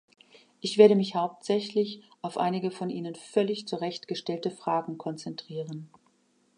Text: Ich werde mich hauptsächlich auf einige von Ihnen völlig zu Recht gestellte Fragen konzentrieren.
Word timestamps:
Ich 0.61 0.79
werde 0.79 0.95
mich 0.95 1.13
hauptsächlich 1.13 2.01
auf 2.23 2.39
einige 2.39 2.71
von 2.71 2.89
Ihnen 2.89 3.13
völlig 3.13 3.67
zu 3.67 3.75
Recht 3.75 4.07
gestellte 4.07 4.49
Fragen 4.49 4.97
konzentrieren. 4.97 5.89